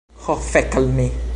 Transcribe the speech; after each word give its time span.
Ho 0.25 0.35
fek' 0.45 0.77
al 0.81 0.89
mi 0.95 1.07